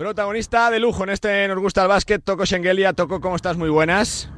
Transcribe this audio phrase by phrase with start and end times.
[0.00, 2.94] Protagonista de lujo en este Nos gusta el básquet, Toco Schengelia.
[2.94, 3.58] Toco, ¿cómo estás?
[3.58, 4.32] Muy buenas.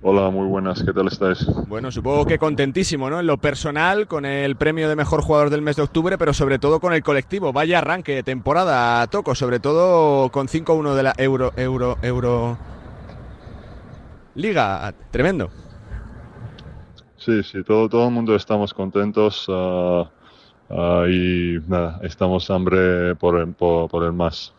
[0.00, 1.44] Hola, muy buenas, ¿qué tal estáis?
[1.66, 3.18] Bueno, supongo que contentísimo, ¿no?
[3.18, 6.60] En lo personal, con el premio de mejor jugador del mes de octubre, pero sobre
[6.60, 7.52] todo con el colectivo.
[7.52, 12.56] Vaya arranque de temporada, Toco, sobre todo con 5-1 de la Euro, Euro, Euro.
[14.36, 15.50] Liga, tremendo.
[17.16, 20.06] Sí, sí, todo, todo el mundo estamos contentos uh,
[20.68, 24.54] uh, y nada, estamos hambre por el, por, por el más.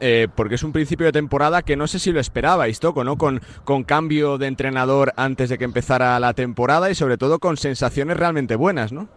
[0.00, 3.16] Eh, porque es un principio de temporada que no sé si lo esperabais, Toco, ¿no?
[3.16, 7.56] Con, con cambio de entrenador antes de que empezara la temporada y sobre todo con
[7.56, 9.08] sensaciones realmente buenas, ¿no?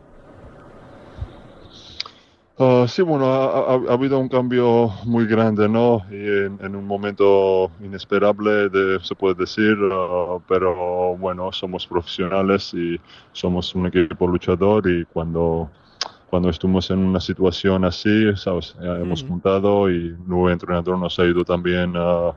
[2.58, 6.06] Uh, sí, bueno, ha, habido un cambio muy grande, ¿no?
[6.10, 12.74] Y en, en un momento inesperable, de, se puede decir, uh, pero bueno, somos profesionales
[12.74, 12.98] y
[13.34, 15.70] somos un equipo luchador y cuando
[16.30, 18.76] cuando estuvimos en una situación así, ¿sabes?
[18.82, 19.30] hemos uh -huh.
[19.30, 22.34] juntado y el nuevo entrenador nos ha ayudado también a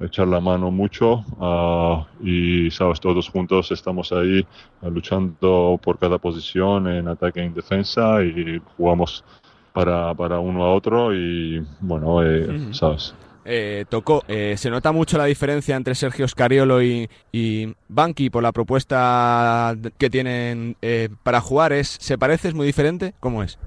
[0.00, 3.00] echar la mano mucho uh, y, ¿sabes?
[3.00, 4.44] Todos juntos estamos ahí
[4.82, 9.24] uh, luchando por cada posición en ataque y en defensa y jugamos
[9.72, 12.72] para, para uno a otro y, bueno, eh, -huh.
[12.72, 13.14] ¿sabes?
[13.44, 14.24] Eh, tocó.
[14.28, 19.76] Eh, se nota mucho la diferencia entre Sergio Scariolo y, y Banqui por la propuesta
[19.98, 21.72] que tienen eh, para jugar.
[21.72, 22.48] ¿Es, ¿Se parece?
[22.48, 23.14] ¿Es muy diferente?
[23.20, 23.58] ¿Cómo es?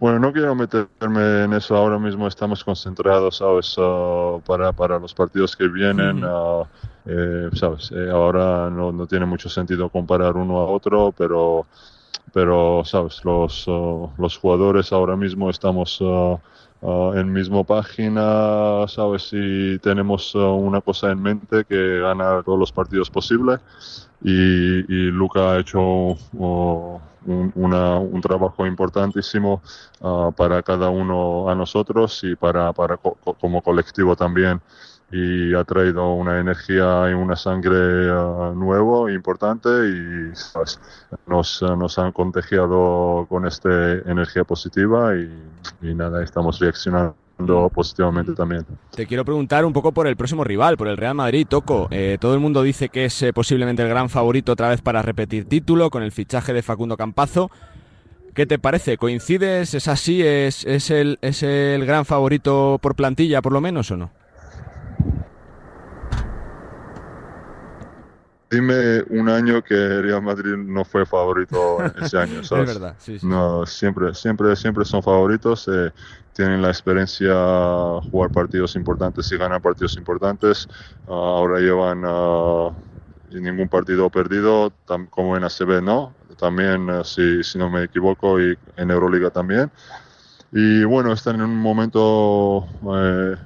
[0.00, 2.26] Bueno, no quiero meterme en eso ahora mismo.
[2.26, 3.78] Estamos concentrados, ¿sabes?
[3.78, 6.22] Uh, para, para los partidos que vienen.
[6.24, 6.66] Uh,
[7.52, 7.92] ¿Sabes?
[8.10, 11.66] ahora no, no, tiene mucho sentido comparar uno a otro, pero,
[12.34, 13.24] pero ¿sabes?
[13.24, 16.02] Los, uh, los jugadores ahora mismo estamos
[16.86, 19.30] Uh, en misma página, ¿sabes?
[19.30, 23.58] Si tenemos uh, una cosa en mente que gana todos los partidos posibles
[24.22, 29.62] y, y Luca ha hecho uh, un, un, trabajo importantísimo
[30.36, 34.60] para cada uno a nosotros y para, para co como colectivo también
[35.12, 40.80] y ha traído una energía y una sangre uh, nuevo importante y ¿sabes?
[41.26, 45.30] nos, nos han contagiado con esta energía positiva y,
[45.82, 47.14] y nada, estamos reaccionando
[47.72, 48.64] positivamente también.
[48.94, 51.88] Te quiero preguntar un poco por el próximo rival, por el Real Madrid, Toco.
[51.90, 55.02] Eh, todo el mundo dice que es eh, posiblemente el gran favorito otra vez para
[55.02, 57.50] repetir título con el fichaje de Facundo Campazo.
[58.34, 58.98] ¿Qué te parece?
[58.98, 59.74] ¿Coincides?
[59.74, 60.22] ¿Es así?
[60.22, 64.10] ¿Es, es, el, ¿Es el gran favorito por plantilla, por lo menos, o no?
[68.50, 72.70] Dime un año que Real Madrid no fue favorito ese año, ¿sabes?
[72.70, 73.26] es verdad, sí, sí.
[73.26, 75.68] No, siempre, siempre, siempre son favoritos.
[75.68, 75.90] Eh,
[76.34, 77.32] tienen la experiencia
[78.10, 80.68] jugar partidos importantes y ganar partidos importantes.
[81.06, 82.74] Uh, ahora llevan uh,
[83.30, 84.72] ningún partido perdido,
[85.10, 86.14] como en ACB, ¿no?
[86.36, 89.70] También, uh, si, si no me equivoco, y en Euroliga también.
[90.52, 93.36] Y bueno, están en un momento eh,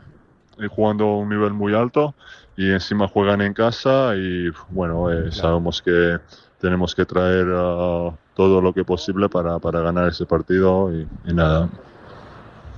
[0.68, 2.14] jugando a un nivel muy alto
[2.58, 6.18] y encima juegan en casa y bueno, eh, sabemos que
[6.60, 11.34] tenemos que traer uh, todo lo que posible para, para ganar ese partido y, y,
[11.34, 11.68] nada.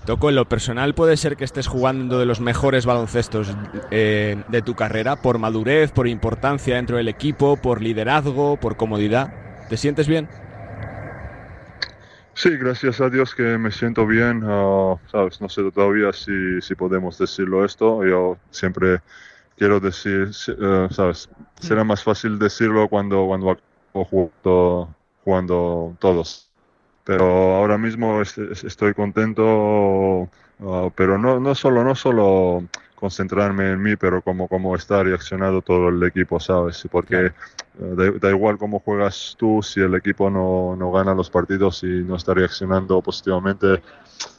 [0.05, 3.57] Toco, en lo personal puede ser que estés jugando de los mejores baloncestos
[3.91, 9.33] eh, de tu carrera por madurez, por importancia dentro del equipo, por liderazgo, por comodidad.
[9.71, 10.29] ¿Te sientes bien?
[12.35, 14.45] Sí, gracias a Dios que me siento bien.
[14.45, 18.05] Uh, sabes, no sé todavía si, si podemos decirlo esto.
[18.05, 19.01] Yo siempre
[19.61, 21.29] quiero decir, uh, sabes,
[21.61, 23.59] será más fácil decirlo cuando cuando
[23.93, 24.89] jugando,
[25.23, 26.51] jugando todos.
[27.05, 29.45] Pero ahora mismo estoy contento,
[30.61, 35.61] uh, pero no, no solo no solo concentrarme en mí, pero como, como está reaccionado
[35.61, 36.89] todo el equipo, ¿sabes?
[36.91, 37.33] Porque
[37.81, 41.83] uh, da, da, igual cómo juegas tú, si el equipo no, no gana los partidos
[41.83, 43.83] y no está reaccionando positivamente,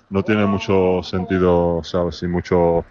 [0.10, 2.24] no tiene mucho sentido, ¿sabes?
[2.24, 2.84] Y mucho...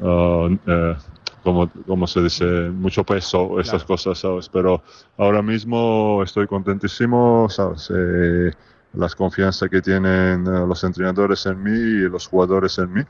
[0.00, 0.96] Uh, uh,
[1.42, 3.86] como, como se dice, mucho peso, esas claro.
[3.86, 4.48] cosas, ¿sabes?
[4.48, 4.82] Pero
[5.18, 7.90] ahora mismo estoy contentísimo, ¿sabes?
[7.94, 8.52] Eh,
[8.94, 13.02] las confianza que tienen uh, los entrenadores en mí y los jugadores en mí.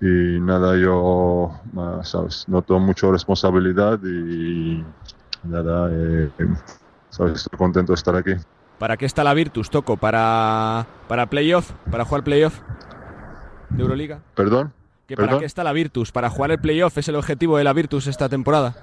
[0.00, 2.48] Y nada, yo, uh, ¿sabes?
[2.48, 4.84] Noto mucha responsabilidad y
[5.44, 6.30] nada, eh,
[7.10, 7.42] ¿sabes?
[7.42, 8.32] Estoy contento de estar aquí.
[8.78, 9.96] ¿Para qué está la Virtus, Toco?
[9.96, 11.72] ¿Para, para playoff?
[11.90, 12.60] ¿Para jugar playoff
[13.70, 14.20] de Euroliga?
[14.34, 14.72] ¿Perdón?
[15.06, 16.12] ¿Que ¿Para qué está la Virtus?
[16.12, 18.74] ¿Para jugar el playoff es el objetivo de la Virtus esta temporada?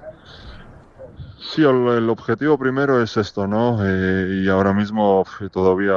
[1.40, 3.78] Sí, el, objetivo primero es esto, ¿no?
[3.84, 5.94] Eh, y ahora mismo todavía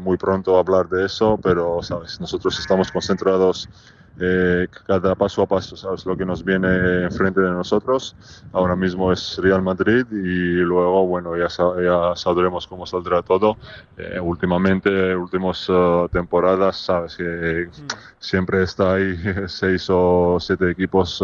[0.00, 2.20] muy pronto hablar de eso, pero, ¿sabes?
[2.20, 3.68] Nosotros estamos concentrados
[4.18, 6.06] eh, cada paso a paso, ¿sabes?
[6.06, 8.16] Lo que nos viene enfrente de nosotros.
[8.52, 13.58] Ahora mismo es Real Madrid y luego, bueno, ya, ya sabremos cómo saldrá todo.
[13.98, 15.70] Eh, últimamente, últimas
[16.10, 17.16] temporadas, ¿sabes?
[17.16, 17.86] Que mm.
[18.18, 19.16] siempre está ahí
[19.48, 21.22] seis o siete equipos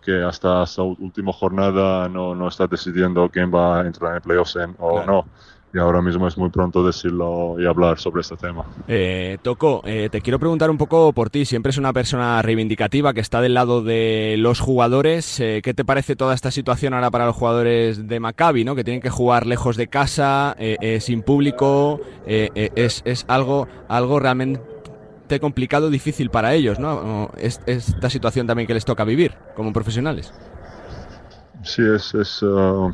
[0.00, 4.56] que hasta esta última jornada no, no está decidiendo quién va a entrar en playoffs
[4.78, 5.26] o no.
[5.74, 8.64] Y ahora mismo es muy pronto decirlo y hablar sobre este tema.
[8.88, 11.44] Eh, Toco, eh, te quiero preguntar un poco por ti.
[11.44, 15.38] Siempre es una persona reivindicativa que está del lado de los jugadores.
[15.40, 18.74] Eh, ¿Qué te parece toda esta situación ahora para los jugadores de Maccabi, ¿no?
[18.74, 22.00] que tienen que jugar lejos de casa, eh, sin público?
[22.26, 27.30] es, es algo, algo realmente complicado, difícil para ellos, ¿no?
[27.36, 30.32] Es, esta situación también que les toca vivir como profesionales.
[31.62, 32.92] Sí, es, es, uh,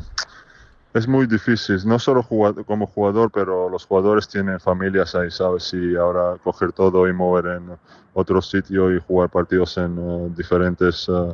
[0.93, 2.23] es muy difícil, no solo
[2.65, 5.73] como jugador, pero los jugadores tienen familias ahí, ¿sabes?
[5.73, 7.71] Y ahora coger todo y mover en
[8.13, 11.33] otro sitio y jugar partidos en uh, diferentes uh,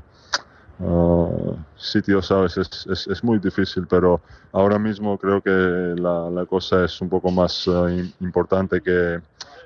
[1.76, 2.58] sitios, ¿sabes?
[2.58, 4.22] Es, es, es, muy difícil, pero
[4.54, 7.68] ahora mismo creo que la, la cosa es un poco más
[8.22, 9.20] importante que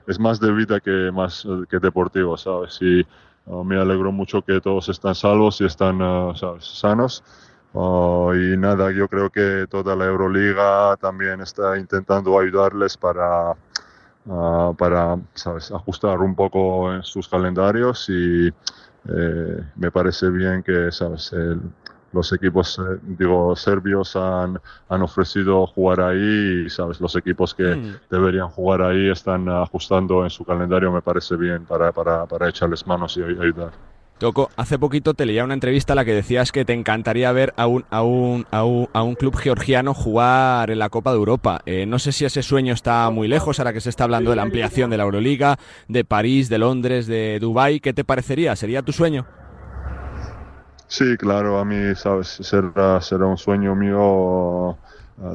[0.07, 2.77] es más de vida que más eh, que deportivo, ¿sabes?
[2.81, 3.05] Y
[3.45, 7.23] uh, me alegro mucho que todos están salvos y están uh, sanos.
[7.73, 13.55] Uh, y nada, yo creo que toda la Euroliga también está intentando ayudarles para,
[14.77, 15.71] para ¿sabes?
[15.71, 21.33] ajustar un poco en sus calendarios y eh, me parece bien que ¿sabes?
[21.33, 21.61] El,
[22.13, 27.01] los equipos, eh, digo, serbios han, han, ofrecido jugar ahí y, ¿sabes?
[27.01, 27.95] Los equipos que mm.
[28.09, 32.85] deberían jugar ahí están ajustando en su calendario, me parece bien, para, para, para echarles
[32.85, 33.71] manos y ayudar.
[34.19, 37.53] Toco, hace poquito te leía una entrevista en la que decías que te encantaría ver
[37.57, 41.17] a un, a un, a un, a un club georgiano jugar en la Copa de
[41.17, 41.61] Europa.
[41.65, 44.37] Eh, no sé si ese sueño está muy lejos, ahora que se está hablando de
[44.37, 45.57] la ampliación de la Euroliga,
[45.87, 47.79] de París, de Londres, de Dubái.
[47.79, 48.55] ¿Qué te parecería?
[48.55, 49.25] ¿Sería tu sueño?
[50.87, 54.77] Sí, claro, a mí, sabes, será, será un sueño mío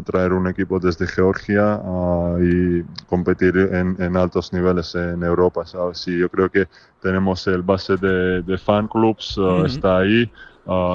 [0.05, 6.07] traer un equipo desde Georgia uh, y competir en, altos niveles en Europa, sabes.
[6.09, 6.69] Y yo creo que
[7.01, 10.31] tenemos el base de, de fan clubs, uh, está ahí,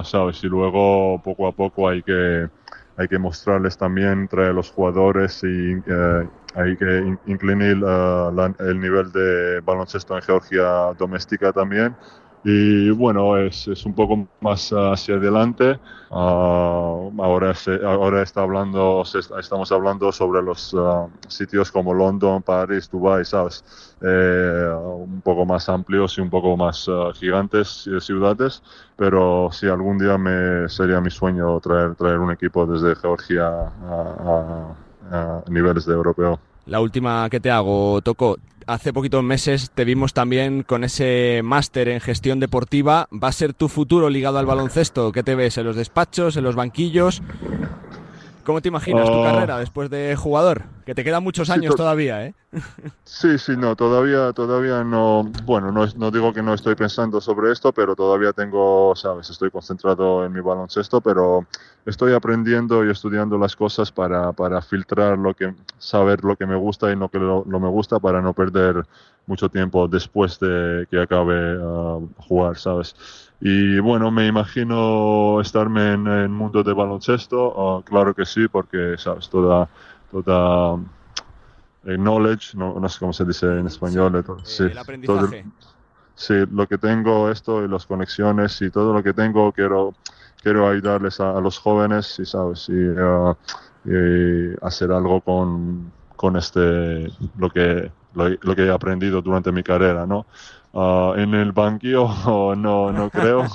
[0.04, 0.44] sabes.
[0.44, 2.50] Y luego poco a poco hay que
[2.96, 5.74] hay que mostrarles también, traer los jugadores y
[6.54, 11.96] hay que inclinar el nivel de baloncesto en Georgia doméstica también
[12.44, 15.80] y bueno, es, es un poco más hacia adelante.
[16.10, 19.04] Uh, ahora, se, ahora está hablando,
[19.40, 23.64] estamos hablando sobre los uh, sitios como London, París, Dubai, ¿sabes?
[24.02, 28.62] Eh, un poco más amplios y un poco más uh, gigantes ciudades,
[28.96, 34.76] pero sí, algún día me sería mi sueño traer, traer un equipo desde Georgia a,
[35.12, 36.40] a, a niveles de europeo.
[36.66, 38.38] La última que te hago, Toco,
[38.68, 43.08] hace poquitos meses te vimos también con ese máster en gestión deportiva.
[43.12, 45.12] ¿Va a ser tu futuro ligado al baloncesto?
[45.12, 45.58] ¿Qué te ves?
[45.58, 46.38] ¿En los despachos?
[46.38, 47.22] ¿En los banquillos?
[48.44, 49.24] ¿Cómo te imaginas tu oh.
[49.24, 50.64] carrera después de jugador?
[50.86, 52.34] Que te quedan muchos años todavía, ¿eh?
[53.06, 57.52] Sí, sí, no, todavía, todavía no, bueno, no, no, digo que no estoy pensando sobre
[57.52, 61.46] esto, pero todavía tengo, sabes, estoy concentrado en mi baloncesto, pero
[61.86, 66.56] estoy aprendiendo y estudiando las cosas para, para filtrar lo que, saber lo que me
[66.56, 68.84] gusta y lo que no me gusta para no perder
[69.26, 72.96] mucho tiempo después de que acabe uh, jugar, ¿sabes?
[73.46, 78.96] Y bueno, me imagino estarme en el mundo de baloncesto, uh, claro que sí, porque,
[78.98, 79.28] ¿sabes?
[79.28, 79.68] Toda,
[80.10, 80.80] toda
[81.84, 85.46] eh, knowledge, no, sé cómo se dice en español, sí, el aprendizaje.
[86.16, 89.94] sí, lo que tengo, esto y las conexiones y todo lo que tengo, quiero,
[90.42, 92.70] quiero ayudarles a, los jóvenes, y, ¿sabes?
[92.70, 93.36] Y, uh,
[93.84, 100.06] y hacer algo con, con este, lo que lo, que he aprendido durante mi carrera,
[100.06, 100.26] ¿no?
[100.74, 102.10] Ah, en el banquillo
[102.56, 103.46] no, no creo.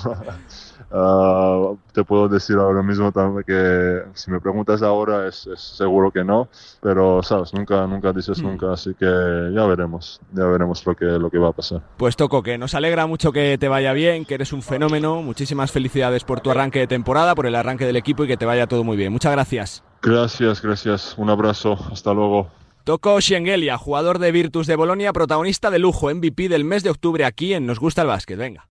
[0.91, 6.23] Ah, te puedo decir ahora mismo también que si me preguntas ahora es, seguro que
[6.23, 6.49] no,
[6.81, 8.45] pero sabes, nunca, nunca dices hmm.
[8.45, 11.81] nunca, así que ya veremos, ya veremos lo que, lo que va a pasar.
[11.97, 15.71] Pues Toco, que nos alegra mucho que te vaya bien, que eres un fenómeno, muchísimas
[15.71, 18.65] felicidades por tu arranque de temporada, por el arranque del equipo y que te vaya
[18.65, 19.11] todo muy bien.
[19.11, 19.83] Muchas gracias.
[20.01, 21.13] Gracias, gracias.
[21.17, 21.77] Un abrazo.
[21.91, 22.47] Hasta luego.
[22.83, 27.25] Toco Schengelia, jugador de Virtus de Bolonia, protagonista de lujo, MVP del mes de octubre
[27.25, 28.37] aquí en Nos Gusta el Básquet.
[28.37, 28.65] Venga.